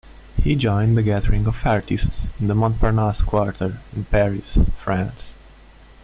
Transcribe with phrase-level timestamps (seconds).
[0.41, 5.35] He joined the gathering of artists in the Montparnasse Quarter in Paris, France.